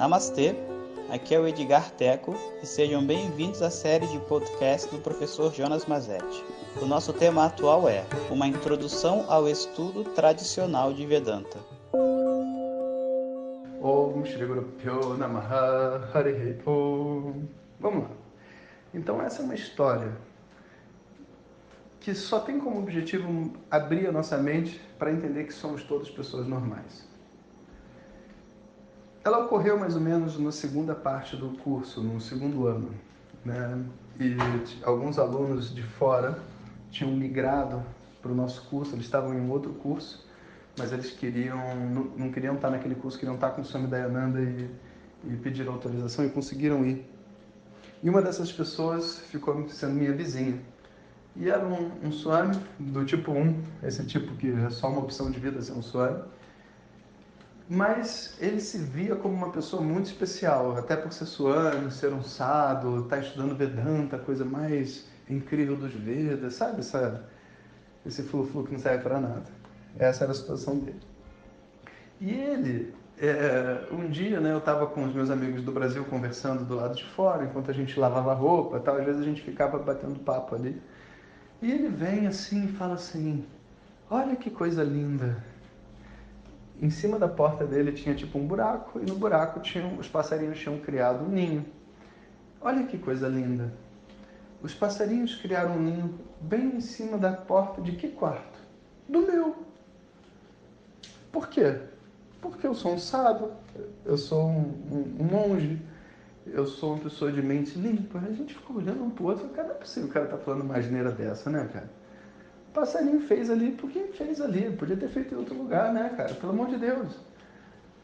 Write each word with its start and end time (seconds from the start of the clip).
Namastê, 0.00 0.54
aqui 1.10 1.34
é 1.34 1.38
o 1.38 1.46
Edgar 1.46 1.90
Teco 1.90 2.34
e 2.62 2.66
sejam 2.66 3.06
bem-vindos 3.06 3.60
à 3.60 3.68
série 3.68 4.06
de 4.06 4.18
podcast 4.20 4.90
do 4.90 4.98
professor 4.98 5.52
Jonas 5.52 5.84
Mazetti. 5.84 6.42
O 6.80 6.86
nosso 6.86 7.12
tema 7.12 7.44
atual 7.44 7.86
é 7.86 8.06
Uma 8.30 8.46
Introdução 8.46 9.26
ao 9.28 9.46
Estudo 9.46 10.02
Tradicional 10.14 10.94
de 10.94 11.04
Vedanta. 11.04 11.58
Guru 13.82 14.62
Pyo 14.78 15.18
Namaha. 15.18 16.08
Vamos 17.78 18.04
lá. 18.04 18.10
Então 18.94 19.20
essa 19.20 19.42
é 19.42 19.44
uma 19.44 19.54
história 19.54 20.16
que 22.00 22.14
só 22.14 22.40
tem 22.40 22.58
como 22.58 22.78
objetivo 22.78 23.52
abrir 23.70 24.06
a 24.06 24.12
nossa 24.12 24.38
mente 24.38 24.80
para 24.98 25.12
entender 25.12 25.44
que 25.44 25.52
somos 25.52 25.82
todos 25.82 26.08
pessoas 26.08 26.46
normais. 26.46 27.09
Ela 29.22 29.44
ocorreu 29.44 29.78
mais 29.78 29.94
ou 29.94 30.00
menos 30.00 30.38
na 30.38 30.50
segunda 30.50 30.94
parte 30.94 31.36
do 31.36 31.50
curso, 31.58 32.02
no 32.02 32.18
segundo 32.22 32.66
ano, 32.66 32.90
né? 33.44 33.78
E 34.18 34.34
alguns 34.82 35.18
alunos 35.18 35.74
de 35.74 35.82
fora 35.82 36.38
tinham 36.90 37.12
migrado 37.12 37.82
para 38.22 38.32
o 38.32 38.34
nosso 38.34 38.62
curso, 38.68 38.94
eles 38.94 39.04
estavam 39.04 39.34
em 39.34 39.50
outro 39.50 39.74
curso, 39.74 40.26
mas 40.78 40.90
eles 40.90 41.10
queriam, 41.10 41.58
não, 41.92 42.04
não 42.16 42.32
queriam 42.32 42.54
estar 42.54 42.70
naquele 42.70 42.94
curso, 42.94 43.18
queriam 43.18 43.34
estar 43.34 43.50
com 43.50 43.60
o 43.60 43.64
Swami 43.64 43.88
Dayananda 43.88 44.40
e, 44.40 44.70
e 45.24 45.36
pediram 45.36 45.74
autorização 45.74 46.24
e 46.24 46.30
conseguiram 46.30 46.82
ir. 46.86 47.06
E 48.02 48.08
uma 48.08 48.22
dessas 48.22 48.50
pessoas 48.50 49.18
ficou 49.18 49.68
sendo 49.68 49.94
minha 49.94 50.14
vizinha. 50.14 50.58
E 51.36 51.50
era 51.50 51.64
um, 51.66 51.90
um 52.02 52.10
Swami 52.10 52.58
do 52.78 53.04
tipo 53.04 53.32
1, 53.32 53.62
esse 53.82 54.02
tipo 54.06 54.34
que 54.36 54.50
é 54.50 54.70
só 54.70 54.88
uma 54.88 55.00
opção 55.00 55.30
de 55.30 55.38
vida 55.38 55.60
ser 55.60 55.72
um 55.72 55.82
Swami 55.82 56.22
mas 57.72 58.36
ele 58.40 58.58
se 58.58 58.78
via 58.78 59.14
como 59.14 59.32
uma 59.32 59.52
pessoa 59.52 59.80
muito 59.80 60.06
especial, 60.06 60.76
até 60.76 60.96
por 60.96 61.12
ser 61.12 61.26
suano, 61.26 61.88
ser 61.88 62.12
um 62.12 62.20
sado, 62.20 63.04
estar 63.04 63.18
tá 63.18 63.22
estudando 63.22 63.54
Vedanta, 63.54 64.18
coisa 64.18 64.44
mais 64.44 65.06
incrível 65.28 65.76
dos 65.76 65.92
Vedas, 65.92 66.54
sabe? 66.54 66.80
Essa, 66.80 67.24
esse 68.04 68.24
flu-flu 68.24 68.64
que 68.64 68.72
não 68.72 68.80
serve 68.80 69.04
para 69.04 69.20
nada. 69.20 69.44
Essa 69.96 70.24
era 70.24 70.32
a 70.32 70.34
situação 70.34 70.80
dele. 70.80 71.00
E 72.20 72.32
ele, 72.32 72.92
é, 73.16 73.86
um 73.92 74.10
dia, 74.10 74.40
né, 74.40 74.50
eu 74.52 74.58
estava 74.58 74.88
com 74.88 75.04
os 75.04 75.14
meus 75.14 75.30
amigos 75.30 75.62
do 75.62 75.70
Brasil 75.70 76.04
conversando 76.06 76.64
do 76.64 76.74
lado 76.74 76.96
de 76.96 77.04
fora, 77.04 77.44
enquanto 77.44 77.70
a 77.70 77.74
gente 77.74 78.00
lavava 78.00 78.34
roupa, 78.34 78.80
tal, 78.80 78.96
às 78.96 79.04
vezes 79.04 79.20
a 79.20 79.24
gente 79.24 79.42
ficava 79.42 79.78
batendo 79.78 80.18
papo 80.18 80.56
ali. 80.56 80.82
E 81.62 81.70
ele 81.70 81.86
vem 81.86 82.26
assim 82.26 82.64
e 82.64 82.72
fala 82.72 82.94
assim: 82.94 83.44
Olha 84.10 84.34
que 84.34 84.50
coisa 84.50 84.82
linda 84.82 85.50
em 86.80 86.88
cima 86.88 87.18
da 87.18 87.28
porta 87.28 87.66
dele 87.66 87.92
tinha 87.92 88.14
tipo 88.14 88.38
um 88.38 88.46
buraco 88.46 89.00
e 89.00 89.06
no 89.06 89.14
buraco 89.14 89.60
tinham, 89.60 89.98
os 89.98 90.08
passarinhos 90.08 90.58
tinham 90.58 90.78
criado 90.78 91.24
um 91.24 91.28
ninho. 91.28 91.64
Olha 92.60 92.84
que 92.86 92.96
coisa 92.96 93.28
linda. 93.28 93.72
Os 94.62 94.74
passarinhos 94.74 95.36
criaram 95.36 95.76
um 95.76 95.82
ninho 95.82 96.18
bem 96.40 96.76
em 96.76 96.80
cima 96.80 97.18
da 97.18 97.32
porta 97.32 97.80
de 97.82 97.92
que 97.92 98.08
quarto? 98.08 98.58
Do 99.08 99.20
meu. 99.20 99.56
Por 101.30 101.48
quê? 101.48 101.80
Porque 102.40 102.66
eu 102.66 102.74
sou 102.74 102.94
um 102.94 102.98
sábio, 102.98 103.52
eu 104.04 104.16
sou 104.16 104.48
um, 104.48 104.74
um, 104.90 105.16
um, 105.20 105.24
monge, 105.24 105.80
eu 106.46 106.66
sou 106.66 106.94
uma 106.94 107.02
pessoa 107.02 107.30
de 107.30 107.42
mente 107.42 107.78
limpa. 107.78 108.18
A 108.18 108.32
gente 108.32 108.54
ficou 108.54 108.76
olhando 108.76 109.04
um 109.04 109.10
pro 109.10 109.26
outro, 109.26 109.48
cara, 109.50 109.68
não 109.68 109.74
é 109.74 109.78
possível 109.78 110.08
o 110.08 110.12
cara 110.12 110.26
tá 110.26 110.38
falando 110.38 110.62
uma 110.62 110.76
asneira 110.76 111.10
dessa, 111.10 111.50
né, 111.50 111.68
cara? 111.72 111.90
Passarinho 112.72 113.20
fez 113.20 113.50
ali 113.50 113.72
porque 113.72 114.04
fez 114.12 114.40
ali. 114.40 114.70
Podia 114.76 114.96
ter 114.96 115.08
feito 115.08 115.34
em 115.34 115.38
outro 115.38 115.54
lugar, 115.54 115.92
né, 115.92 116.12
cara? 116.16 116.34
Pelo 116.34 116.52
amor 116.52 116.68
de 116.68 116.78
Deus. 116.78 117.18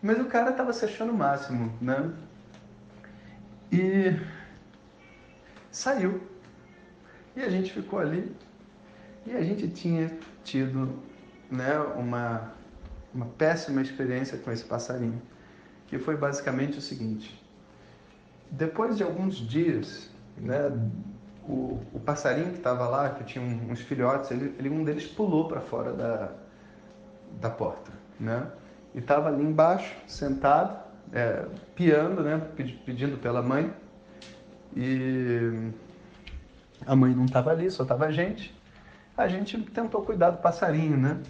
Mas 0.02 0.20
o 0.20 0.26
cara 0.26 0.52
tava 0.52 0.72
se 0.72 0.84
achando 0.84 1.12
o 1.12 1.16
máximo, 1.16 1.72
né? 1.80 2.12
E 3.72 4.16
saiu. 5.70 6.20
E 7.34 7.42
a 7.42 7.48
gente 7.48 7.72
ficou 7.72 7.98
ali. 7.98 8.34
E 9.26 9.32
a 9.32 9.42
gente 9.42 9.68
tinha 9.68 10.16
tido 10.44 11.02
né, 11.50 11.78
uma, 11.96 12.52
uma 13.12 13.26
péssima 13.26 13.82
experiência 13.82 14.38
com 14.38 14.52
esse 14.52 14.64
passarinho. 14.64 15.20
Que 15.86 15.98
foi 15.98 16.16
basicamente 16.16 16.78
o 16.78 16.80
seguinte. 16.80 17.42
Depois 18.50 18.96
de 18.96 19.02
alguns 19.02 19.36
dias, 19.36 20.10
né, 20.36 20.70
o, 21.48 21.80
o 21.92 22.00
passarinho 22.00 22.50
que 22.50 22.58
estava 22.58 22.88
lá, 22.88 23.10
que 23.10 23.24
tinha 23.24 23.44
uns 23.44 23.80
filhotes, 23.80 24.30
ele, 24.30 24.54
ele 24.58 24.68
um 24.68 24.82
deles 24.82 25.06
pulou 25.06 25.48
para 25.48 25.60
fora 25.60 25.92
da, 25.92 26.30
da 27.40 27.50
porta, 27.50 27.92
né? 28.18 28.50
E 28.94 28.98
estava 28.98 29.28
ali 29.28 29.42
embaixo, 29.42 29.94
sentado, 30.06 30.78
é, 31.12 31.46
piando, 31.74 32.22
né? 32.22 32.40
Pedindo 32.84 33.18
pela 33.18 33.42
mãe. 33.42 33.72
E 34.74 35.70
a 36.86 36.96
mãe 36.96 37.14
não 37.14 37.26
estava 37.26 37.50
ali, 37.50 37.70
só 37.70 37.82
estava 37.82 38.06
a 38.06 38.12
gente. 38.12 38.54
A 39.16 39.28
gente 39.28 39.58
tentou 39.62 40.02
cuidar 40.02 40.30
do 40.30 40.38
passarinho, 40.38 40.96
né? 40.96 41.20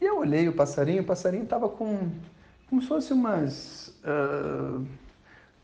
E 0.00 0.04
eu 0.04 0.18
olhei 0.18 0.48
o 0.48 0.52
passarinho, 0.52 1.02
o 1.02 1.06
passarinho 1.06 1.44
estava 1.44 1.68
com 1.68 2.10
como 2.68 2.80
se 2.80 2.86
fosse 2.86 3.12
umas 3.12 3.88
uh, 4.04 4.86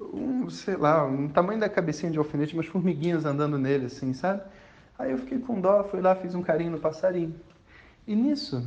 um, 0.01 0.49
sei 0.51 0.77
lá, 0.77 1.05
um 1.05 1.29
tamanho 1.29 1.61
da 1.61 1.69
cabecinha 1.69 2.11
de 2.11 2.19
alfinete, 2.19 2.55
umas 2.55 2.67
formiguinhas 2.67 3.25
andando 3.25 3.59
nele, 3.59 3.87
assim, 3.87 4.13
sabe? 4.13 4.43
Aí 4.99 5.11
eu 5.11 5.19
fiquei 5.19 5.39
com 5.39 5.61
dó, 5.61 5.85
fui 5.85 6.01
lá, 6.01 6.15
fiz 6.15 6.35
um 6.35 6.43
carinho 6.43 6.73
no 6.73 6.79
passarinho. 6.79 7.35
E 8.07 8.15
nisso, 8.15 8.67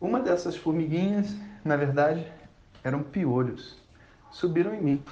uma 0.00 0.20
dessas 0.20 0.56
formiguinhas, 0.56 1.34
na 1.64 1.76
verdade, 1.76 2.26
eram 2.82 3.02
piolhos. 3.02 3.78
Subiram 4.30 4.74
em 4.74 4.82
mim. 4.82 5.02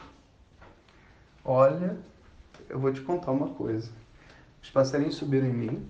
Olha, 1.45 1.97
eu 2.69 2.79
vou 2.79 2.93
te 2.93 3.01
contar 3.01 3.31
uma 3.31 3.49
coisa. 3.49 3.91
Os 4.63 4.71
passarinhos 4.71 5.17
subiram 5.17 5.47
em 5.47 5.53
mim, 5.53 5.87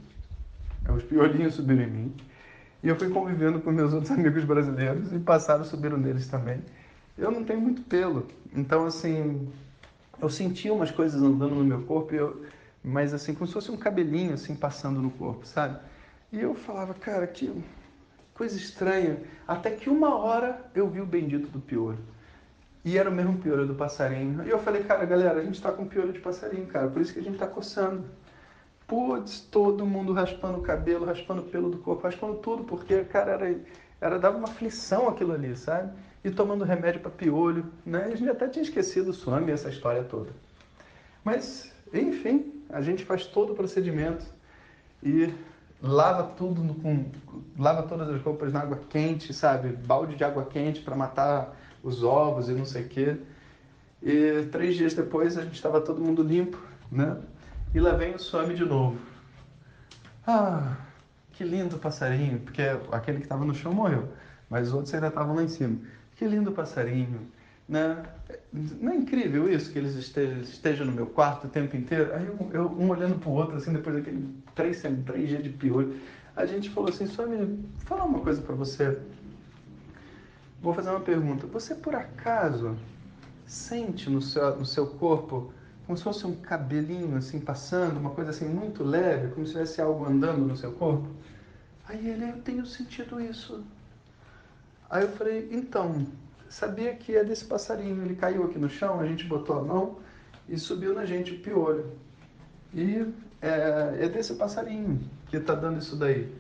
os 0.89 1.03
piolinhos 1.05 1.55
subiram 1.55 1.83
em 1.83 1.91
mim, 1.91 2.17
e 2.83 2.89
eu 2.89 2.97
fui 2.97 3.09
convivendo 3.09 3.61
com 3.61 3.71
meus 3.71 3.93
outros 3.95 4.11
amigos 4.11 4.45
brasileiros 4.45 5.13
e 5.13 5.19
passaram, 5.19 5.65
subiram 5.65 5.97
neles 5.97 6.27
também 6.27 6.61
eu 7.17 7.31
não 7.31 7.45
tenho 7.45 7.61
muito 7.61 7.83
pelo. 7.83 8.27
Então, 8.55 8.87
assim, 8.87 9.51
eu 10.21 10.29
sentia 10.29 10.73
umas 10.73 10.91
coisas 10.91 11.23
andando 11.23 11.55
no 11.55 11.65
meu 11.65 11.83
corpo, 11.83 12.15
eu, 12.15 12.45
mas 12.83 13.15
assim, 13.15 13.35
como 13.35 13.47
se 13.47 13.53
fosse 13.53 13.71
um 13.71 13.77
cabelinho, 13.77 14.35
assim, 14.35 14.55
passando 14.55 15.01
no 15.01 15.11
corpo, 15.11 15.47
sabe? 15.47 15.79
E 16.33 16.41
eu 16.41 16.55
falava, 16.55 16.95
cara, 16.95 17.27
que 17.27 17.53
coisa 18.35 18.57
estranha. 18.57 19.19
Até 19.47 19.71
que 19.71 19.89
uma 19.89 20.17
hora 20.17 20.71
eu 20.75 20.89
vi 20.89 21.01
o 21.01 21.07
bendito 21.07 21.49
do 21.49 21.61
piolho. 21.61 21.99
E 22.85 22.99
era 22.99 23.09
o 23.09 23.13
mesmo 23.13 23.39
piolho 23.39 23.67
do 23.67 23.75
passarinho. 23.75 24.45
E 24.45 24.51
eu 24.51 24.59
falei, 24.59 24.83
cara, 24.83 25.07
galera, 25.07 25.41
a 25.41 25.45
gente 25.45 25.63
tá 25.63 25.73
com 25.73 25.87
piolho 25.87 26.13
de 26.13 26.19
passarinho, 26.19 26.67
cara, 26.67 26.89
por 26.89 27.01
isso 27.01 27.15
que 27.15 27.21
a 27.21 27.23
gente 27.23 27.39
tá 27.39 27.47
coçando. 27.47 28.05
Putz, 28.87 29.41
todo 29.41 29.87
mundo 29.87 30.13
raspando 30.13 30.59
o 30.59 30.63
cabelo, 30.63 31.07
raspando 31.07 31.41
o 31.41 31.45
pelo 31.47 31.71
do 31.71 31.79
corpo, 31.79 32.03
raspando 32.03 32.35
tudo, 32.35 32.65
porque, 32.65 33.03
cara, 33.05 33.33
era, 33.33 33.61
era 34.05 34.19
dava 34.19 34.37
uma 34.37 34.49
aflição 34.49 35.09
aquilo 35.09 35.33
ali, 35.33 35.57
sabe? 35.57 35.91
e 36.25 36.31
tomando 36.31 36.65
remédio 36.65 37.01
para 37.01 37.11
piolho, 37.11 37.67
né? 37.85 38.05
A 38.07 38.17
gente 38.17 38.31
até 38.31 38.49
tinha 38.49 38.63
esquecido 38.63 39.11
o 39.11 39.13
Swami 39.13 39.53
essa 39.53 39.69
história 39.69 40.03
toda. 40.03 40.31
Mas, 41.23 41.71
enfim, 41.93 42.65
a 42.71 42.81
gente 42.81 43.05
faz 43.05 43.27
todo 43.27 43.53
o 43.53 43.55
procedimento 43.55 44.25
e 45.03 45.33
lava 45.83 46.23
tudo 46.23 46.63
no, 46.63 46.75
com 46.77 47.11
lava 47.59 47.83
todas 47.83 48.09
as 48.09 48.23
roupas 48.23 48.55
na 48.55 48.61
água 48.61 48.81
quente, 48.89 49.35
sabe? 49.35 49.69
Balde 49.69 50.17
de 50.17 50.25
água 50.25 50.47
quente 50.47 50.81
para 50.81 50.97
matar 50.97 51.55
os 51.83 52.03
ovos 52.03 52.49
e 52.49 52.53
não 52.53 52.65
sei 52.65 52.85
o 52.85 52.89
quê. 52.89 53.17
E 54.03 54.47
três 54.51 54.77
dias 54.77 54.95
depois 54.95 55.37
a 55.37 55.43
gente 55.43 55.55
estava 55.55 55.81
todo 55.81 56.01
mundo 56.01 56.23
limpo, 56.23 56.59
né? 56.91 57.19
E 57.75 57.81
lá 57.81 57.93
vem 57.93 58.15
o 58.15 58.19
Swami 58.19 58.55
de 58.55 58.65
novo. 58.65 58.99
Ah, 60.27 60.77
que 61.37 61.45
lindo 61.45 61.79
passarinho, 61.79 62.41
porque 62.41 62.63
aquele 62.93 63.19
que 63.19 63.25
estava 63.25 63.45
no 63.45 63.55
chão 63.55 63.73
morreu, 63.73 64.09
mas 64.49 64.69
os 64.69 64.75
outros 64.75 64.95
ainda 64.95 65.09
estavam 65.09 65.35
lá 65.35 65.43
em 65.43 65.49
cima. 65.49 65.79
Que 66.17 66.27
lindo 66.27 66.53
passarinho. 66.53 67.21
Né? 67.69 68.03
Não 68.53 68.93
é 68.93 68.97
incrível 68.97 69.51
isso, 69.51 69.73
que 69.73 69.79
eles 69.79 69.95
estejam, 69.95 70.41
estejam 70.41 70.87
no 70.87 70.93
meu 70.93 71.07
quarto 71.07 71.47
o 71.47 71.51
tempo 71.51 71.77
inteiro? 71.77 72.15
Aí 72.15 72.27
eu, 72.27 72.51
eu 72.53 72.67
um 72.69 72.91
olhando 72.91 73.19
para 73.19 73.29
o 73.29 73.33
outro, 73.33 73.57
assim, 73.57 73.73
depois 73.73 73.97
daquele 73.97 74.29
três, 74.55 74.83
três 75.07 75.29
dias 75.29 75.43
de 75.43 75.51
piolho, 75.51 75.99
a 76.37 76.47
gente 76.47 76.71
falou 76.71 76.91
assim, 76.91 77.07
Suami, 77.07 77.37
vou 77.37 77.59
falar 77.79 78.05
uma 78.05 78.21
coisa 78.21 78.41
para 78.43 78.55
você. 78.55 78.99
Vou 80.61 80.75
fazer 80.75 80.91
uma 80.91 81.01
pergunta. 81.01 81.47
Você, 81.49 81.75
por 81.75 81.95
acaso, 81.95 82.77
sente 83.47 84.11
no 84.11 84.21
seu, 84.21 84.57
no 84.57 84.67
seu 84.67 84.87
corpo 84.87 85.53
como 85.87 85.97
se 85.99 86.05
fosse 86.05 86.27
um 86.27 86.35
cabelinho, 86.35 87.17
assim, 87.17 87.41
passando, 87.41 87.99
uma 87.99 88.11
coisa 88.11 88.31
assim 88.31 88.49
muito 88.49 88.83
leve, 88.83 89.33
como 89.33 89.47
se 89.47 89.53
tivesse 89.53 89.81
algo 89.81 90.05
andando 90.07 90.47
no 90.47 90.57
seu 90.57 90.73
corpo? 90.73 91.09
Aí 91.87 92.09
ele, 92.09 92.31
eu 92.31 92.41
tenho 92.43 92.65
sentido 92.65 93.21
isso. 93.21 93.63
Aí 94.89 95.03
eu 95.03 95.11
falei, 95.11 95.49
então, 95.53 96.07
sabia 96.49 96.95
que 96.95 97.15
é 97.15 97.23
desse 97.23 97.45
passarinho, 97.45 98.03
ele 98.03 98.17
caiu 98.17 98.45
aqui 98.45 98.59
no 98.59 98.71
chão, 98.71 99.01
a 99.01 99.07
gente 99.07 99.25
botou 99.27 99.59
a 99.59 99.63
mão 99.63 99.99
e 100.49 100.59
subiu 100.59 100.95
na 100.95 101.05
gente 101.05 101.33
o 101.33 101.39
piolho. 101.41 101.93
E 102.73 103.07
é, 103.43 104.05
é 104.05 104.09
desse 104.09 104.35
passarinho 104.35 105.01
que 105.29 105.39
tá 105.39 105.55
dando 105.55 105.79
isso 105.79 105.97
daí. 105.97 106.33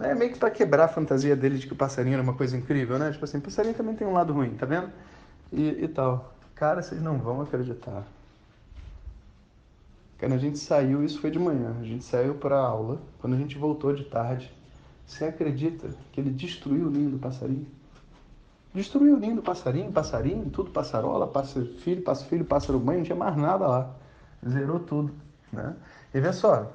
É 0.00 0.14
meio 0.14 0.32
que 0.32 0.38
para 0.38 0.50
quebrar 0.50 0.86
a 0.86 0.88
fantasia 0.88 1.36
dele 1.36 1.58
de 1.58 1.66
que 1.66 1.72
o 1.72 1.76
passarinho 1.76 2.14
era 2.14 2.22
uma 2.22 2.34
coisa 2.34 2.56
incrível, 2.56 2.98
né? 2.98 3.12
Tipo 3.12 3.24
assim, 3.24 3.38
passarinho 3.38 3.74
também 3.74 3.94
tem 3.94 4.06
um 4.06 4.12
lado 4.12 4.32
ruim, 4.32 4.54
tá 4.56 4.66
vendo? 4.66 4.90
E, 5.52 5.84
e 5.84 5.88
tal. 5.88 6.34
Cara, 6.56 6.82
vocês 6.82 7.00
não 7.00 7.18
vão 7.18 7.40
acreditar. 7.40 8.04
Quando 10.22 10.34
a 10.34 10.38
gente 10.38 10.56
saiu, 10.56 11.02
isso 11.02 11.20
foi 11.20 11.32
de 11.32 11.38
manhã, 11.40 11.74
a 11.80 11.84
gente 11.84 12.04
saiu 12.04 12.36
para 12.36 12.56
aula. 12.56 13.00
Quando 13.18 13.34
a 13.34 13.36
gente 13.36 13.58
voltou 13.58 13.92
de 13.92 14.04
tarde, 14.04 14.54
você 15.04 15.24
acredita 15.24 15.88
que 16.12 16.20
ele 16.20 16.30
destruiu 16.30 16.86
o 16.86 16.90
ninho 16.92 17.10
do 17.10 17.18
passarinho? 17.18 17.66
Destruiu 18.72 19.16
o 19.16 19.18
ninho 19.18 19.34
do 19.34 19.42
passarinho, 19.42 19.90
passarinho, 19.90 20.48
tudo 20.48 20.70
passarola, 20.70 21.26
pássaro 21.26 21.66
filho, 21.80 22.02
pássaro 22.02 22.28
filho, 22.28 22.44
pássaro 22.44 22.78
mãe, 22.78 22.98
não 22.98 23.04
tinha 23.04 23.16
mais 23.16 23.36
nada 23.36 23.66
lá. 23.66 23.96
Zerou 24.48 24.78
tudo, 24.78 25.12
né? 25.52 25.74
E 26.14 26.20
vê 26.20 26.32
só, 26.32 26.70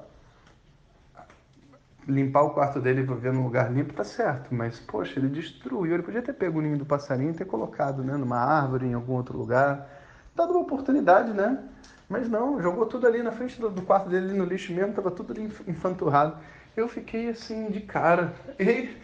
limpar 2.06 2.42
o 2.42 2.50
quarto 2.50 2.82
dele 2.82 3.00
e 3.00 3.06
viver 3.06 3.32
num 3.32 3.44
lugar 3.44 3.72
limpo 3.72 3.94
tá 3.94 4.04
certo, 4.04 4.54
mas 4.54 4.78
poxa, 4.78 5.22
ele 5.22 5.30
destruiu. 5.30 5.94
Ele 5.94 6.04
podia 6.04 6.22
ter 6.22 6.34
pego 6.34 6.60
o 6.60 6.62
ninho 6.62 6.78
do 6.78 6.86
passarinho 6.86 7.32
e 7.32 7.34
ter 7.34 7.46
colocado, 7.46 8.04
né, 8.04 8.18
numa 8.18 8.40
árvore, 8.40 8.88
em 8.88 8.94
algum 8.94 9.14
outro 9.14 9.38
lugar, 9.38 9.90
dado 10.38 10.52
uma 10.52 10.62
oportunidade, 10.62 11.34
né? 11.34 11.58
Mas 12.08 12.30
não, 12.30 12.62
jogou 12.62 12.86
tudo 12.86 13.06
ali 13.08 13.22
na 13.22 13.32
frente 13.32 13.60
do, 13.60 13.82
quarto 13.82 14.08
dele, 14.08 14.34
no 14.34 14.46
lixo 14.46 14.72
mesmo, 14.72 14.94
tava 14.94 15.12
tudo 15.12 15.34
ali 15.34 15.52
enfanturrado. 15.68 16.38
Eu 16.76 16.88
fiquei 16.88 17.30
assim 17.30 17.70
de 17.70 17.82
cara. 17.82 18.34
E 18.60 18.96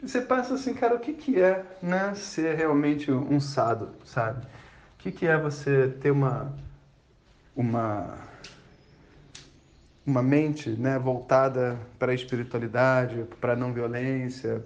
você 0.00 0.20
pensa 0.20 0.54
assim, 0.54 0.74
cara, 0.74 0.94
o 0.94 1.00
que, 1.00 1.14
que 1.14 1.40
é 1.40 1.64
né, 1.82 2.14
ser 2.14 2.54
realmente 2.54 3.10
um 3.10 3.40
sado, 3.40 3.90
sabe? 4.04 4.44
O 4.44 4.98
que, 4.98 5.10
que 5.10 5.26
é 5.26 5.36
você 5.36 5.88
ter 6.00 6.10
uma, 6.10 6.52
uma, 7.56 8.18
uma 10.06 10.22
mente 10.22 10.70
né, 10.70 10.98
voltada 10.98 11.78
para 11.98 12.12
a 12.12 12.14
espiritualidade, 12.14 13.24
para 13.40 13.54
a 13.54 13.56
não 13.56 13.72
violência, 13.72 14.62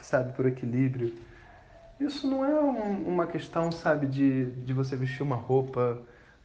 sabe, 0.00 0.32
por 0.34 0.46
equilíbrio? 0.46 1.12
Isso 1.98 2.28
não 2.28 2.44
é 2.44 2.60
um, 2.60 3.08
uma 3.08 3.26
questão, 3.26 3.72
sabe, 3.72 4.06
de, 4.06 4.46
de 4.46 4.72
você 4.72 4.94
vestir 4.96 5.22
uma 5.22 5.36
roupa, 5.36 5.98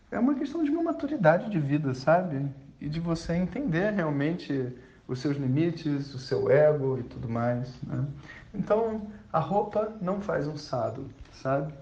é 0.10 0.18
uma 0.18 0.36
questão 0.36 0.64
de 0.64 0.72
uma 0.72 0.84
maturidade 0.84 1.50
de 1.50 1.60
vida, 1.60 1.94
sabe? 1.94 2.50
E 2.80 2.88
de 2.88 3.00
você 3.00 3.34
entender 3.34 3.92
realmente 3.92 4.74
os 5.08 5.20
seus 5.20 5.36
limites, 5.36 6.14
o 6.14 6.20
seu 6.20 6.50
ego 6.50 6.98
e 6.98 7.04
tudo 7.04 7.28
mais. 7.28 7.70
Né? 7.84 8.06
Então, 8.54 9.08
a 9.32 9.40
roupa 9.40 9.94
não 10.02 10.22
faz 10.22 10.48
um 10.48 10.56
sado, 10.56 11.10
sabe? 11.34 11.74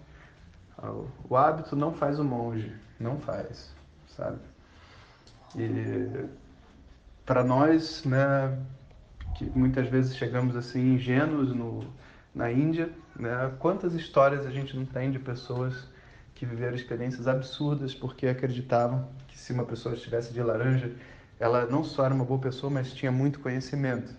O 1.29 1.35
hábito 1.35 1.75
não 1.75 1.93
faz 1.93 2.19
o 2.19 2.23
monge, 2.23 2.73
não 2.99 3.19
faz, 3.19 3.73
sabe? 4.07 4.39
E 5.55 6.25
para 7.25 7.43
nós, 7.43 8.03
né, 8.05 8.57
que 9.35 9.45
muitas 9.45 9.87
vezes 9.89 10.15
chegamos 10.15 10.55
assim 10.55 10.95
ingênuos 10.95 11.53
no, 11.53 11.83
na 12.33 12.51
Índia, 12.51 12.89
né, 13.15 13.51
quantas 13.59 13.93
histórias 13.93 14.45
a 14.45 14.51
gente 14.51 14.75
não 14.75 14.85
tem 14.85 15.11
de 15.11 15.19
pessoas 15.19 15.87
que 16.35 16.45
viveram 16.45 16.75
experiências 16.75 17.27
absurdas 17.27 17.93
porque 17.93 18.27
acreditavam 18.27 19.09
que 19.27 19.37
se 19.37 19.51
uma 19.51 19.65
pessoa 19.65 19.95
estivesse 19.95 20.33
de 20.33 20.41
laranja 20.41 20.91
ela 21.39 21.65
não 21.65 21.83
só 21.83 22.05
era 22.05 22.13
uma 22.13 22.25
boa 22.25 22.39
pessoa, 22.39 22.69
mas 22.69 22.93
tinha 22.93 23.11
muito 23.11 23.39
conhecimento. 23.39 24.13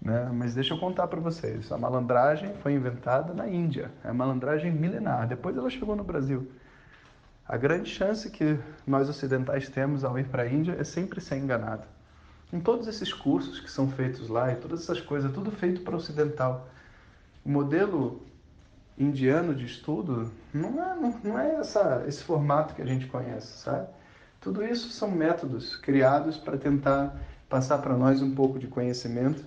Né? 0.00 0.30
Mas 0.32 0.54
deixa 0.54 0.74
eu 0.74 0.78
contar 0.78 1.06
para 1.06 1.20
vocês, 1.20 1.72
a 1.72 1.78
malandragem 1.78 2.54
foi 2.62 2.72
inventada 2.72 3.32
na 3.32 3.48
Índia, 3.48 3.90
é 4.04 4.08
a 4.08 4.14
malandragem 4.14 4.70
milenar, 4.70 5.26
depois 5.26 5.56
ela 5.56 5.70
chegou 5.70 5.96
no 5.96 6.04
Brasil. 6.04 6.50
A 7.46 7.56
grande 7.56 7.90
chance 7.90 8.30
que 8.30 8.58
nós 8.86 9.08
ocidentais 9.08 9.68
temos 9.68 10.04
ao 10.04 10.18
ir 10.18 10.26
para 10.28 10.44
a 10.44 10.48
Índia 10.48 10.76
é 10.78 10.84
sempre 10.84 11.20
ser 11.20 11.36
enganado. 11.36 11.84
Em 12.52 12.60
todos 12.60 12.86
esses 12.86 13.12
cursos 13.12 13.60
que 13.60 13.70
são 13.70 13.90
feitos 13.90 14.28
lá 14.28 14.52
e 14.52 14.56
todas 14.56 14.82
essas 14.82 15.00
coisas, 15.00 15.30
é 15.30 15.34
tudo 15.34 15.50
feito 15.50 15.82
para 15.82 15.94
o 15.94 15.96
ocidental. 15.96 16.68
O 17.44 17.50
modelo 17.50 18.22
indiano 18.98 19.54
de 19.54 19.64
estudo 19.64 20.30
não 20.52 20.82
é, 20.82 20.94
não, 20.94 21.20
não 21.24 21.38
é 21.38 21.54
essa, 21.54 22.04
esse 22.06 22.22
formato 22.22 22.74
que 22.74 22.82
a 22.82 22.86
gente 22.86 23.06
conhece, 23.06 23.62
sabe? 23.62 23.88
Tudo 24.40 24.64
isso 24.64 24.90
são 24.90 25.10
métodos 25.10 25.76
criados 25.76 26.36
para 26.36 26.58
tentar 26.58 27.16
passar 27.48 27.78
para 27.78 27.96
nós 27.96 28.22
um 28.22 28.34
pouco 28.34 28.58
de 28.58 28.66
conhecimento, 28.66 29.44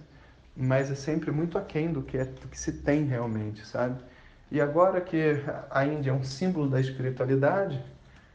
mas 0.55 0.91
é 0.91 0.95
sempre 0.95 1.31
muito 1.31 1.57
aquém 1.57 1.91
do 1.91 2.01
que, 2.01 2.17
é, 2.17 2.25
do 2.25 2.47
que 2.47 2.59
se 2.59 2.73
tem 2.73 3.05
realmente, 3.05 3.65
sabe? 3.65 3.99
E 4.51 4.61
agora 4.61 5.01
que 5.01 5.41
a 5.71 5.85
Índia 5.85 6.11
é 6.11 6.13
um 6.13 6.23
símbolo 6.23 6.69
da 6.69 6.79
espiritualidade, 6.79 7.83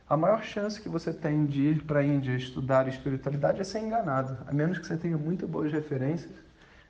a 0.09 0.17
maior 0.17 0.43
chance 0.43 0.81
que 0.81 0.89
você 0.89 1.13
tem 1.13 1.47
de 1.47 1.61
ir 1.61 1.83
para 1.85 2.01
a 2.01 2.05
Índia 2.05 2.33
estudar 2.33 2.89
espiritualidade 2.89 3.61
é 3.61 3.65
ser 3.65 3.81
enganado. 3.81 4.39
A 4.47 4.53
menos 4.53 4.79
que 4.79 4.87
você 4.87 4.97
tenha 4.97 5.19
muito 5.19 5.47
boas 5.47 5.71
referências, 5.71 6.33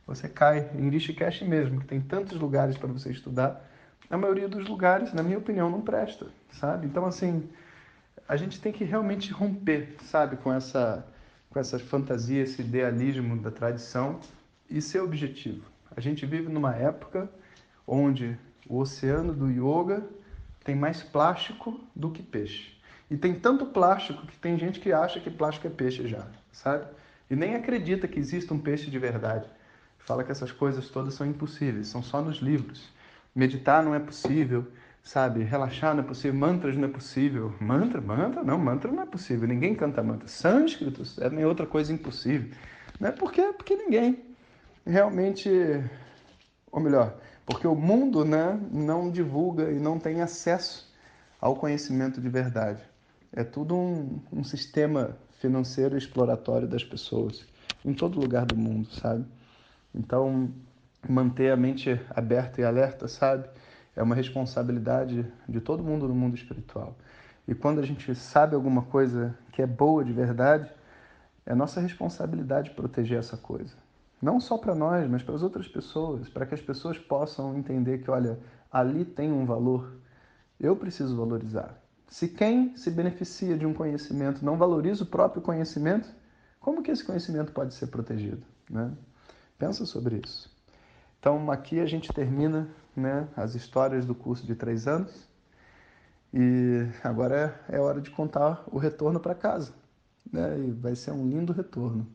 você 0.08 0.26
cai 0.26 0.70
em 0.74 0.88
Rishikesh 0.88 1.42
mesmo, 1.42 1.80
que 1.80 1.86
tem 1.86 2.00
tantos 2.00 2.40
lugares 2.40 2.78
para 2.78 2.88
você 2.88 3.10
estudar. 3.10 3.62
A 4.08 4.16
maioria 4.16 4.48
dos 4.48 4.66
lugares, 4.66 5.12
na 5.12 5.22
minha 5.22 5.36
opinião, 5.36 5.68
não 5.68 5.82
presta, 5.82 6.26
sabe? 6.50 6.86
Então, 6.86 7.04
assim, 7.04 7.46
a 8.26 8.34
gente 8.34 8.58
tem 8.58 8.72
que 8.72 8.84
realmente 8.84 9.30
romper, 9.30 9.96
sabe, 10.04 10.38
com 10.38 10.50
essa, 10.50 11.06
com 11.50 11.60
essa 11.60 11.78
fantasia, 11.78 12.42
esse 12.42 12.62
idealismo 12.62 13.36
da 13.36 13.50
tradição 13.50 14.18
e 14.70 14.80
ser 14.80 15.00
objetivo. 15.00 15.66
A 15.94 16.00
gente 16.00 16.24
vive 16.24 16.48
numa 16.48 16.74
época 16.74 17.28
onde 17.86 18.38
o 18.66 18.78
oceano 18.78 19.34
do 19.34 19.50
yoga 19.50 20.02
tem 20.64 20.74
mais 20.74 21.02
plástico 21.02 21.78
do 21.94 22.10
que 22.10 22.22
peixe. 22.22 22.78
E 23.10 23.16
tem 23.16 23.34
tanto 23.34 23.66
plástico 23.66 24.26
que 24.26 24.38
tem 24.38 24.58
gente 24.58 24.80
que 24.80 24.90
acha 24.90 25.20
que 25.20 25.30
plástico 25.30 25.66
é 25.66 25.70
peixe 25.70 26.08
já, 26.08 26.26
sabe? 26.50 26.86
E 27.30 27.36
nem 27.36 27.54
acredita 27.54 28.08
que 28.08 28.18
existe 28.18 28.52
um 28.54 28.58
peixe 28.58 28.90
de 28.90 28.98
verdade. 28.98 29.46
Fala 30.08 30.24
que 30.24 30.32
essas 30.32 30.50
coisas 30.50 30.88
todas 30.88 31.12
são 31.12 31.26
impossíveis, 31.26 31.88
são 31.88 32.02
só 32.02 32.22
nos 32.22 32.38
livros. 32.38 32.88
Meditar 33.34 33.84
não 33.84 33.94
é 33.94 33.98
possível, 34.00 34.66
sabe? 35.02 35.42
Relaxar 35.42 35.94
não 35.94 36.02
é 36.02 36.06
possível, 36.06 36.40
mantras 36.40 36.78
não 36.78 36.88
é 36.88 36.90
possível. 36.90 37.54
Mantra, 37.60 38.00
mantra, 38.00 38.42
não, 38.42 38.56
mantra 38.56 38.90
não 38.90 39.02
é 39.02 39.06
possível. 39.06 39.46
Ninguém 39.46 39.74
canta 39.74 40.02
mantra. 40.02 40.26
Sânscritos 40.26 41.18
é 41.18 41.28
nem 41.28 41.44
outra 41.44 41.66
coisa 41.66 41.92
impossível. 41.92 42.56
Não 42.98 43.10
é 43.10 43.12
porque, 43.12 43.52
porque 43.52 43.76
ninguém 43.76 44.24
realmente, 44.86 45.50
ou 46.72 46.80
melhor, 46.80 47.14
porque 47.44 47.66
o 47.66 47.74
mundo 47.74 48.24
né, 48.24 48.58
não 48.72 49.10
divulga 49.10 49.70
e 49.70 49.78
não 49.78 49.98
tem 49.98 50.22
acesso 50.22 50.90
ao 51.38 51.54
conhecimento 51.54 52.18
de 52.18 52.30
verdade. 52.30 52.80
É 53.30 53.44
tudo 53.44 53.76
um, 53.76 54.18
um 54.32 54.42
sistema 54.42 55.18
financeiro 55.38 55.98
exploratório 55.98 56.66
das 56.66 56.82
pessoas 56.82 57.46
em 57.84 57.92
todo 57.92 58.18
lugar 58.18 58.46
do 58.46 58.56
mundo, 58.56 58.90
sabe? 58.90 59.26
Então, 59.98 60.50
manter 61.08 61.50
a 61.50 61.56
mente 61.56 62.00
aberta 62.14 62.60
e 62.60 62.64
alerta, 62.64 63.08
sabe? 63.08 63.48
é 63.98 64.02
uma 64.02 64.14
responsabilidade 64.14 65.26
de 65.48 65.60
todo 65.60 65.82
mundo 65.82 66.06
no 66.06 66.14
mundo 66.14 66.36
espiritual. 66.36 66.96
E 67.48 67.54
quando 67.54 67.80
a 67.80 67.84
gente 67.84 68.14
sabe 68.14 68.54
alguma 68.54 68.82
coisa 68.82 69.36
que 69.50 69.60
é 69.60 69.66
boa 69.66 70.04
de 70.04 70.12
verdade, 70.12 70.70
é 71.44 71.52
nossa 71.52 71.80
responsabilidade 71.80 72.70
proteger 72.70 73.18
essa 73.18 73.36
coisa. 73.36 73.74
Não 74.22 74.38
só 74.38 74.56
para 74.56 74.74
nós, 74.74 75.08
mas 75.10 75.22
para 75.24 75.34
as 75.34 75.42
outras 75.42 75.66
pessoas, 75.66 76.28
para 76.28 76.46
que 76.46 76.54
as 76.54 76.60
pessoas 76.60 76.96
possam 76.96 77.56
entender 77.58 77.98
que, 77.98 78.10
olha, 78.10 78.38
ali 78.70 79.04
tem 79.04 79.32
um 79.32 79.44
valor, 79.44 79.96
eu 80.60 80.76
preciso 80.76 81.16
valorizar. 81.16 81.76
Se 82.06 82.28
quem 82.28 82.76
se 82.76 82.92
beneficia 82.92 83.56
de 83.56 83.66
um 83.66 83.74
conhecimento 83.74 84.44
não 84.44 84.56
valoriza 84.56 85.02
o 85.02 85.06
próprio 85.06 85.42
conhecimento, 85.42 86.08
como 86.60 86.82
que 86.82 86.90
esse 86.92 87.04
conhecimento 87.04 87.52
pode 87.52 87.74
ser 87.74 87.88
protegido? 87.88 88.42
Né? 88.70 88.92
Pensa 89.58 89.84
sobre 89.84 90.20
isso. 90.24 90.50
Então, 91.18 91.50
aqui 91.50 91.80
a 91.80 91.86
gente 91.86 92.12
termina 92.12 92.68
né, 92.94 93.28
as 93.36 93.54
histórias 93.54 94.06
do 94.06 94.14
curso 94.14 94.46
de 94.46 94.54
três 94.54 94.86
anos 94.86 95.28
e 96.32 96.86
agora 97.02 97.60
é, 97.68 97.76
é 97.76 97.80
hora 97.80 98.00
de 98.00 98.10
contar 98.10 98.62
o 98.70 98.78
retorno 98.78 99.18
para 99.18 99.34
casa. 99.34 99.72
Né, 100.32 100.58
e 100.60 100.70
vai 100.70 100.94
ser 100.94 101.10
um 101.10 101.28
lindo 101.28 101.52
retorno. 101.52 102.06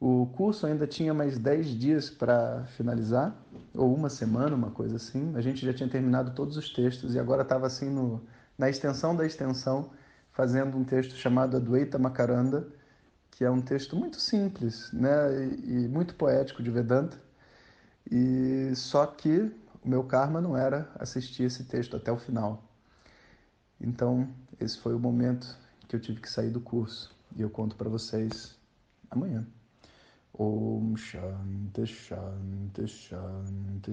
O 0.00 0.28
curso 0.36 0.66
ainda 0.66 0.86
tinha 0.86 1.14
mais 1.14 1.38
dez 1.38 1.68
dias 1.68 2.10
para 2.10 2.64
finalizar, 2.76 3.34
ou 3.74 3.94
uma 3.94 4.10
semana, 4.10 4.54
uma 4.54 4.70
coisa 4.70 4.96
assim. 4.96 5.32
A 5.36 5.40
gente 5.40 5.64
já 5.64 5.72
tinha 5.72 5.88
terminado 5.88 6.32
todos 6.32 6.56
os 6.56 6.70
textos 6.70 7.14
e 7.14 7.18
agora 7.18 7.42
estava 7.42 7.66
assim 7.66 7.88
no, 7.88 8.20
na 8.58 8.68
extensão 8.68 9.16
da 9.16 9.24
extensão, 9.24 9.90
fazendo 10.32 10.76
um 10.76 10.84
texto 10.84 11.14
chamado 11.14 11.56
Adwaita 11.56 11.98
Makaranda, 11.98 12.66
que 13.36 13.44
é 13.44 13.50
um 13.50 13.60
texto 13.60 13.94
muito 13.94 14.18
simples 14.18 14.90
né, 14.92 15.46
e, 15.62 15.86
muito 15.88 16.14
poético 16.14 16.62
de 16.62 16.70
Vedanta, 16.70 17.20
e 18.10 18.74
só 18.74 19.04
que 19.04 19.52
o 19.84 19.88
meu 19.88 20.02
karma 20.04 20.40
não 20.40 20.56
era 20.56 20.90
assistir 20.98 21.42
esse 21.42 21.64
texto 21.64 21.94
até 21.94 22.10
o 22.10 22.16
final. 22.16 22.64
Então, 23.78 24.26
esse 24.58 24.78
foi 24.78 24.94
o 24.94 24.98
momento 24.98 25.54
que 25.86 25.94
eu 25.94 26.00
tive 26.00 26.18
que 26.22 26.30
sair 26.30 26.48
do 26.48 26.62
curso 26.62 27.14
e 27.36 27.42
eu 27.42 27.50
conto 27.50 27.76
para 27.76 27.90
vocês 27.90 28.56
amanhã. 29.10 29.46
Om 30.38 30.96
Shanti 30.96 31.86
Shanti 31.86 32.88
Shanti. 32.88 33.92